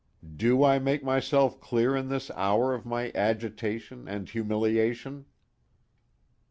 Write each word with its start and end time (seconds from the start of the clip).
"Do 0.35 0.63
I 0.63 0.79
make 0.79 1.03
myself 1.03 1.59
clear 1.61 1.95
in 1.95 2.09
this 2.09 2.29
the 2.29 2.39
hour 2.39 2.73
of 2.73 2.87
my 2.87 3.11
agitation 3.13 4.07
and 4.07 4.27
humiliation?" 4.27 5.25